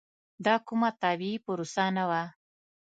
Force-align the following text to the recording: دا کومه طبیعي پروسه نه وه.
دا 0.45 0.55
کومه 0.67 0.89
طبیعي 1.01 1.37
پروسه 1.45 1.85
نه 1.97 2.03
وه. 2.09 2.21